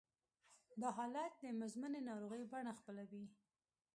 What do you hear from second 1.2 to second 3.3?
د مزمنې ناروغۍ بڼه خپلوي